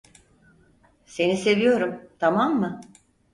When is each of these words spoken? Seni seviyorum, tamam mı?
Seni 1.05 1.37
seviyorum, 1.37 2.09
tamam 2.19 2.59
mı? 2.59 2.81